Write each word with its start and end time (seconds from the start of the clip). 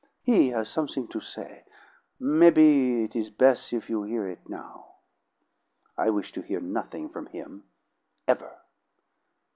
"He 0.23 0.47
has 0.49 0.67
something 0.67 1.07
to 1.09 1.19
say; 1.19 1.63
maybe 2.19 3.03
it 3.03 3.15
is 3.15 3.29
bes' 3.29 3.71
if 3.71 3.87
you 3.87 4.01
hear 4.01 4.27
it 4.27 4.49
now." 4.49 4.95
"I 5.95 6.09
wish 6.09 6.31
to 6.31 6.41
hear 6.41 6.59
nothing 6.59 7.07
from 7.07 7.27
him 7.27 7.65
ever!" 8.27 8.61